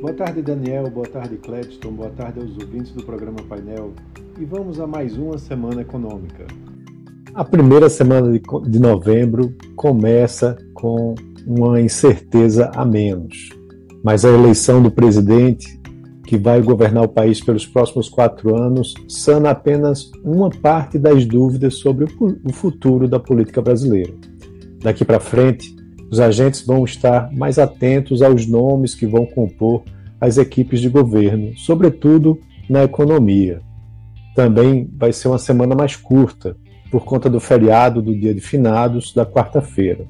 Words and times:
Boa 0.00 0.14
tarde, 0.14 0.40
Daniel. 0.40 0.88
Boa 0.88 1.06
tarde, 1.06 1.36
Cledston. 1.36 1.92
Boa 1.92 2.08
tarde 2.08 2.40
aos 2.40 2.56
ouvintes 2.56 2.90
do 2.92 3.04
programa 3.04 3.36
Painel. 3.46 3.92
E 4.38 4.46
vamos 4.46 4.80
a 4.80 4.86
mais 4.86 5.14
uma 5.18 5.36
semana 5.36 5.82
econômica. 5.82 6.46
A 7.34 7.44
primeira 7.44 7.86
semana 7.90 8.32
de 8.32 8.78
novembro 8.78 9.54
começa 9.76 10.56
com 10.72 11.14
uma 11.46 11.82
incerteza 11.82 12.70
a 12.74 12.82
menos. 12.82 13.50
Mas 14.02 14.24
a 14.24 14.30
eleição 14.30 14.82
do 14.82 14.90
presidente, 14.90 15.78
que 16.24 16.38
vai 16.38 16.62
governar 16.62 17.04
o 17.04 17.08
país 17.08 17.42
pelos 17.42 17.66
próximos 17.66 18.08
quatro 18.08 18.56
anos, 18.56 18.94
sana 19.06 19.50
apenas 19.50 20.10
uma 20.24 20.48
parte 20.48 20.98
das 20.98 21.26
dúvidas 21.26 21.74
sobre 21.74 22.06
o 22.42 22.52
futuro 22.54 23.06
da 23.06 23.20
política 23.20 23.60
brasileira. 23.60 24.14
Daqui 24.82 25.04
para 25.04 25.20
frente, 25.20 25.76
os 26.10 26.18
agentes 26.18 26.66
vão 26.66 26.84
estar 26.84 27.32
mais 27.32 27.58
atentos 27.58 28.20
aos 28.20 28.46
nomes 28.46 28.94
que 28.94 29.06
vão 29.06 29.24
compor 29.24 29.84
as 30.20 30.38
equipes 30.38 30.80
de 30.80 30.88
governo, 30.88 31.56
sobretudo 31.56 32.38
na 32.68 32.82
economia. 32.82 33.60
Também 34.34 34.90
vai 34.98 35.12
ser 35.12 35.28
uma 35.28 35.38
semana 35.38 35.74
mais 35.74 35.94
curta, 35.94 36.56
por 36.90 37.04
conta 37.04 37.30
do 37.30 37.38
feriado 37.38 38.02
do 38.02 38.12
dia 38.12 38.34
de 38.34 38.40
finados 38.40 39.14
da 39.14 39.24
quarta-feira. 39.24 40.04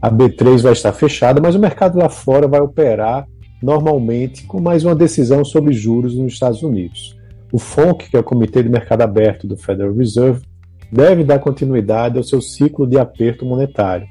A 0.00 0.10
B3 0.10 0.60
vai 0.60 0.72
estar 0.72 0.92
fechada, 0.92 1.40
mas 1.40 1.54
o 1.54 1.60
mercado 1.60 1.96
lá 1.96 2.08
fora 2.08 2.48
vai 2.48 2.60
operar 2.60 3.24
normalmente 3.62 4.44
com 4.44 4.60
mais 4.60 4.84
uma 4.84 4.96
decisão 4.96 5.44
sobre 5.44 5.72
juros 5.72 6.16
nos 6.16 6.32
Estados 6.32 6.64
Unidos. 6.64 7.16
O 7.52 7.58
FONC, 7.58 8.10
que 8.10 8.16
é 8.16 8.20
o 8.20 8.24
Comitê 8.24 8.64
de 8.64 8.68
Mercado 8.68 9.02
Aberto 9.02 9.46
do 9.46 9.56
Federal 9.56 9.94
Reserve, 9.94 10.42
deve 10.90 11.22
dar 11.22 11.38
continuidade 11.38 12.18
ao 12.18 12.24
seu 12.24 12.40
ciclo 12.40 12.84
de 12.84 12.98
aperto 12.98 13.46
monetário 13.46 14.08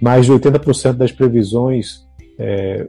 mais 0.00 0.26
de 0.26 0.32
80% 0.32 0.94
das 0.94 1.12
previsões 1.12 2.06
é, 2.38 2.88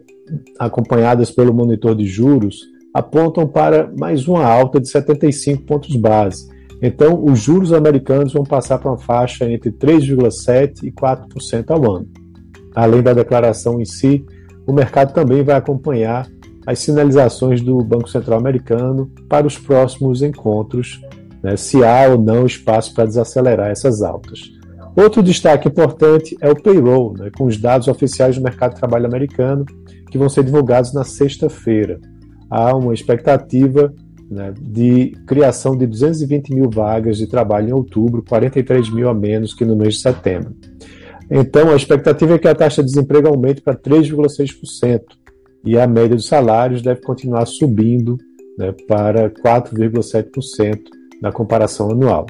acompanhadas 0.59 1.31
pelo 1.31 1.53
monitor 1.53 1.95
de 1.95 2.05
juros 2.05 2.57
apontam 2.93 3.47
para 3.47 3.91
mais 3.97 4.27
uma 4.27 4.45
alta 4.45 4.79
de 4.79 4.89
75 4.89 5.63
pontos 5.63 5.95
base. 5.95 6.49
Então, 6.81 7.23
os 7.23 7.39
juros 7.39 7.73
americanos 7.73 8.33
vão 8.33 8.43
passar 8.43 8.77
para 8.77 8.91
uma 8.91 8.97
faixa 8.97 9.49
entre 9.49 9.71
3,7% 9.71 10.83
e 10.83 10.91
4% 10.91 11.65
ao 11.69 11.95
ano. 11.95 12.07
Além 12.75 13.01
da 13.01 13.13
declaração 13.13 13.81
em 13.81 13.85
si, 13.85 14.25
o 14.65 14.73
mercado 14.73 15.13
também 15.13 15.43
vai 15.43 15.55
acompanhar 15.55 16.27
as 16.65 16.79
sinalizações 16.79 17.61
do 17.61 17.77
Banco 17.83 18.09
Central 18.09 18.37
americano 18.37 19.09
para 19.29 19.47
os 19.47 19.57
próximos 19.57 20.21
encontros, 20.21 21.01
né, 21.41 21.55
se 21.55 21.83
há 21.83 22.09
ou 22.09 22.21
não 22.21 22.45
espaço 22.45 22.93
para 22.93 23.05
desacelerar 23.05 23.69
essas 23.69 24.01
altas. 24.01 24.56
Outro 24.97 25.21
destaque 25.21 25.67
importante 25.67 26.35
é 26.41 26.49
o 26.49 26.59
payroll, 26.59 27.13
né, 27.15 27.29
com 27.37 27.45
os 27.45 27.55
dados 27.55 27.87
oficiais 27.87 28.35
do 28.35 28.41
mercado 28.41 28.73
de 28.73 28.79
trabalho 28.79 29.05
americano, 29.05 29.63
que 30.09 30.17
vão 30.17 30.27
ser 30.27 30.43
divulgados 30.43 30.91
na 30.91 31.03
sexta-feira. 31.03 31.99
Há 32.49 32.75
uma 32.75 32.95
expectativa 32.95 33.93
né, 34.27 34.51
de 34.59 35.11
criação 35.27 35.77
de 35.77 35.85
220 35.85 36.51
mil 36.51 36.67
vagas 36.67 37.17
de 37.17 37.27
trabalho 37.27 37.69
em 37.69 37.73
outubro, 37.73 38.23
43 38.27 38.89
mil 38.89 39.07
a 39.07 39.13
menos 39.13 39.53
que 39.53 39.63
no 39.63 39.75
mês 39.75 39.93
de 39.95 40.01
setembro. 40.01 40.55
Então, 41.29 41.69
a 41.69 41.75
expectativa 41.75 42.33
é 42.33 42.39
que 42.39 42.47
a 42.47 42.55
taxa 42.55 42.81
de 42.81 42.89
desemprego 42.89 43.27
aumente 43.27 43.61
para 43.61 43.75
3,6% 43.75 45.01
e 45.63 45.77
a 45.77 45.85
média 45.85 46.15
dos 46.15 46.25
salários 46.25 46.81
deve 46.81 47.01
continuar 47.01 47.45
subindo 47.45 48.17
né, 48.57 48.73
para 48.87 49.29
4,7% 49.29 50.79
na 51.21 51.31
comparação 51.31 51.91
anual. 51.91 52.25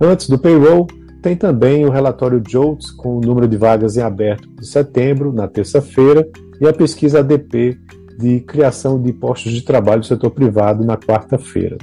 Antes 0.00 0.28
do 0.28 0.36
payroll, 0.36 0.88
tem 1.22 1.36
também 1.36 1.86
o 1.86 1.90
relatório 1.90 2.42
JOLTS 2.46 2.90
com 2.90 3.16
o 3.16 3.20
número 3.20 3.46
de 3.46 3.56
vagas 3.56 3.96
em 3.96 4.02
aberto 4.02 4.48
de 4.56 4.66
setembro, 4.66 5.32
na 5.32 5.46
terça-feira, 5.46 6.28
e 6.60 6.66
a 6.66 6.72
pesquisa 6.72 7.20
ADP 7.20 7.78
de 8.18 8.40
criação 8.40 9.00
de 9.00 9.12
postos 9.12 9.52
de 9.52 9.62
trabalho 9.62 10.00
do 10.00 10.06
setor 10.06 10.30
privado 10.30 10.84
na 10.84 10.96
quarta-feira. 10.96 11.78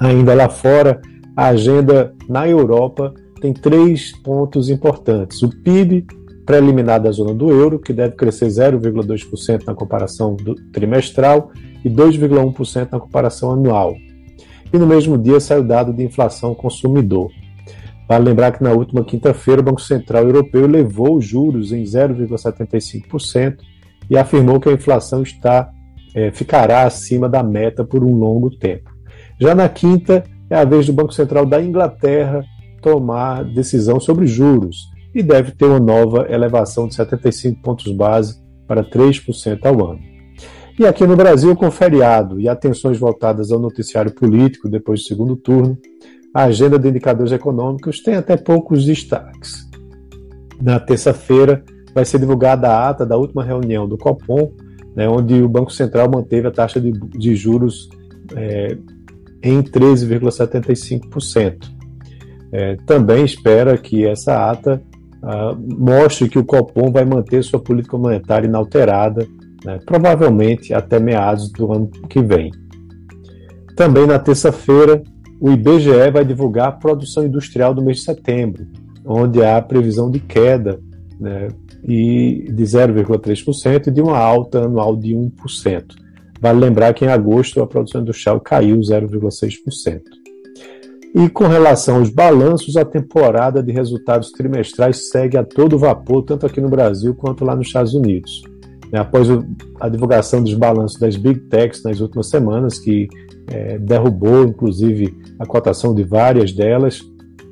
Ainda 0.00 0.34
lá 0.34 0.48
fora, 0.48 1.00
a 1.36 1.46
agenda 1.46 2.12
na 2.28 2.48
Europa 2.48 3.14
tem 3.40 3.52
três 3.52 4.12
pontos 4.18 4.68
importantes. 4.68 5.42
O 5.42 5.50
PIB 5.62 6.06
preliminar 6.44 7.00
da 7.00 7.12
zona 7.12 7.32
do 7.32 7.50
euro, 7.50 7.78
que 7.78 7.92
deve 7.92 8.16
crescer 8.16 8.46
0,2% 8.46 9.64
na 9.64 9.74
comparação 9.74 10.36
trimestral 10.72 11.52
e 11.84 11.88
2,1% 11.88 12.88
na 12.90 12.98
comparação 12.98 13.52
anual. 13.52 13.94
E 14.72 14.78
no 14.78 14.86
mesmo 14.86 15.16
dia 15.16 15.38
sai 15.38 15.60
o 15.60 15.64
dado 15.64 15.92
de 15.92 16.02
inflação 16.02 16.54
consumidor. 16.54 17.30
Vale 18.10 18.24
lembrar 18.24 18.50
que 18.50 18.64
na 18.64 18.72
última 18.72 19.04
quinta-feira 19.04 19.60
o 19.60 19.64
Banco 19.64 19.80
Central 19.80 20.24
Europeu 20.24 20.64
elevou 20.64 21.18
os 21.18 21.24
juros 21.24 21.70
em 21.70 21.84
0,75% 21.84 23.58
e 24.10 24.18
afirmou 24.18 24.58
que 24.58 24.68
a 24.68 24.72
inflação 24.72 25.22
está, 25.22 25.70
é, 26.12 26.32
ficará 26.32 26.82
acima 26.82 27.28
da 27.28 27.40
meta 27.40 27.84
por 27.84 28.02
um 28.02 28.12
longo 28.12 28.50
tempo. 28.50 28.90
Já 29.38 29.54
na 29.54 29.68
quinta, 29.68 30.24
é 30.50 30.56
a 30.56 30.64
vez 30.64 30.86
do 30.86 30.92
Banco 30.92 31.12
Central 31.12 31.46
da 31.46 31.62
Inglaterra 31.62 32.44
tomar 32.82 33.44
decisão 33.44 34.00
sobre 34.00 34.26
juros 34.26 34.88
e 35.14 35.22
deve 35.22 35.52
ter 35.52 35.66
uma 35.66 35.78
nova 35.78 36.26
elevação 36.28 36.88
de 36.88 36.96
75 36.96 37.62
pontos 37.62 37.92
base 37.92 38.42
para 38.66 38.82
3% 38.82 39.64
ao 39.64 39.88
ano. 39.88 40.00
E 40.76 40.84
aqui 40.84 41.06
no 41.06 41.14
Brasil, 41.14 41.54
com 41.54 41.70
feriado 41.70 42.40
e 42.40 42.48
atenções 42.48 42.98
voltadas 42.98 43.52
ao 43.52 43.60
noticiário 43.60 44.12
político 44.12 44.68
depois 44.68 44.98
do 44.98 45.06
segundo 45.06 45.36
turno, 45.36 45.78
a 46.34 46.44
agenda 46.44 46.78
de 46.78 46.88
indicadores 46.88 47.32
econômicos 47.32 48.00
tem 48.00 48.14
até 48.14 48.36
poucos 48.36 48.84
destaques. 48.84 49.68
Na 50.60 50.78
terça-feira, 50.78 51.64
vai 51.94 52.04
ser 52.04 52.18
divulgada 52.18 52.68
a 52.68 52.88
ata 52.88 53.04
da 53.04 53.16
última 53.16 53.42
reunião 53.42 53.88
do 53.88 53.98
Copom, 53.98 54.52
né, 54.94 55.08
onde 55.08 55.42
o 55.42 55.48
Banco 55.48 55.72
Central 55.72 56.10
manteve 56.10 56.48
a 56.48 56.50
taxa 56.50 56.80
de, 56.80 56.92
de 56.92 57.34
juros 57.34 57.88
é, 58.36 58.76
em 59.42 59.62
13,75%. 59.62 61.68
É, 62.52 62.76
também 62.86 63.24
espera 63.24 63.78
que 63.78 64.04
essa 64.04 64.50
ata 64.50 64.82
ah, 65.22 65.54
mostre 65.56 66.28
que 66.28 66.38
o 66.38 66.44
Copom 66.44 66.90
vai 66.90 67.04
manter 67.04 67.44
sua 67.44 67.60
política 67.60 67.98
monetária 67.98 68.46
inalterada, 68.46 69.26
né, 69.64 69.78
provavelmente 69.84 70.72
até 70.72 70.98
meados 70.98 71.50
do 71.52 71.72
ano 71.72 71.90
que 72.08 72.22
vem. 72.22 72.50
Também 73.76 74.06
na 74.06 74.18
terça-feira, 74.18 75.02
o 75.40 75.50
IBGE 75.50 76.10
vai 76.12 76.24
divulgar 76.24 76.68
a 76.68 76.72
produção 76.72 77.24
industrial 77.24 77.72
do 77.72 77.82
mês 77.82 77.98
de 77.98 78.04
setembro, 78.04 78.66
onde 79.04 79.42
há 79.42 79.60
previsão 79.62 80.10
de 80.10 80.20
queda 80.20 80.78
né, 81.18 81.48
e 81.82 82.46
de 82.52 82.62
0,3% 82.62 83.86
e 83.86 83.90
de 83.90 84.02
uma 84.02 84.18
alta 84.18 84.64
anual 84.64 84.94
de 84.94 85.14
1%. 85.14 85.84
Vale 86.38 86.58
lembrar 86.58 86.92
que 86.92 87.04
em 87.04 87.08
agosto 87.08 87.62
a 87.62 87.66
produção 87.66 88.02
industrial 88.02 88.38
caiu 88.40 88.78
0,6%. 88.78 90.02
E 91.14 91.28
com 91.28 91.46
relação 91.46 91.96
aos 91.96 92.10
balanços, 92.10 92.76
a 92.76 92.84
temporada 92.84 93.62
de 93.62 93.72
resultados 93.72 94.30
trimestrais 94.30 95.08
segue 95.08 95.36
a 95.36 95.44
todo 95.44 95.78
vapor, 95.78 96.22
tanto 96.22 96.46
aqui 96.46 96.60
no 96.60 96.68
Brasil 96.68 97.14
quanto 97.14 97.44
lá 97.44 97.56
nos 97.56 97.66
Estados 97.66 97.94
Unidos. 97.94 98.42
Após 98.92 99.28
a 99.78 99.88
divulgação 99.88 100.42
dos 100.42 100.54
balanços 100.54 100.98
das 100.98 101.16
Big 101.16 101.40
Techs 101.40 101.82
nas 101.84 102.00
últimas 102.00 102.28
semanas, 102.28 102.78
que 102.78 103.08
é, 103.50 103.78
derrubou 103.78 104.44
inclusive 104.44 105.14
a 105.38 105.44
cotação 105.44 105.94
de 105.94 106.04
várias 106.04 106.52
delas. 106.52 107.00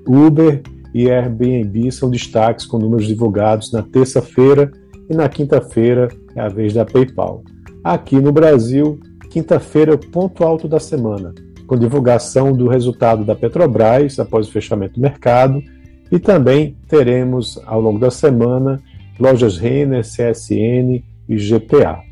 Uber 0.06 0.62
e 0.94 1.10
Airbnb 1.10 1.91
são 1.93 2.09
destaques 2.09 2.65
com 2.65 2.78
números 2.78 3.06
divulgados 3.06 3.72
na 3.72 3.82
terça-feira 3.82 4.71
e 5.10 5.15
na 5.15 5.28
quinta-feira 5.28 6.09
é 6.34 6.41
a 6.41 6.48
vez 6.48 6.72
da 6.72 6.84
PayPal. 6.84 7.43
Aqui 7.82 8.21
no 8.21 8.32
Brasil, 8.32 8.98
quinta-feira 9.31 9.93
é 9.93 9.94
o 9.94 9.98
ponto 9.98 10.44
alto 10.44 10.66
da 10.66 10.81
semana, 10.81 11.34
com 11.66 11.77
divulgação 11.77 12.53
do 12.53 12.69
resultado 12.69 13.25
da 13.25 13.34
Petrobras 13.34 14.19
após 14.19 14.48
o 14.48 14.53
fechamento 14.53 14.94
do 14.94 15.00
mercado 15.00 15.62
e 16.10 16.19
também 16.19 16.77
teremos 16.88 17.60
ao 17.66 17.81
longo 17.81 17.98
da 17.98 18.10
semana 18.10 18.81
lojas 19.19 19.59
Renner, 19.59 20.03
CSN 20.03 21.03
e 21.28 21.36
GPA. 21.36 22.03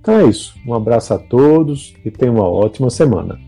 Então 0.00 0.18
é 0.18 0.24
isso. 0.24 0.54
Um 0.66 0.74
abraço 0.74 1.14
a 1.14 1.18
todos 1.18 1.94
e 2.04 2.10
tenham 2.10 2.36
uma 2.36 2.48
ótima 2.48 2.90
semana. 2.90 3.38